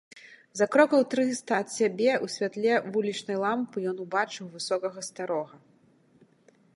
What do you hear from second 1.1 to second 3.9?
трыста ад сябе, у святле вулічнай лямпы